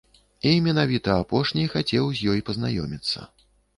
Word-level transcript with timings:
І 0.51 0.53
менавіта 0.67 1.17
апошні 1.25 1.65
хацеў 1.73 2.09
з 2.21 2.31
ёй 2.37 2.43
пазнаёміцца. 2.49 3.29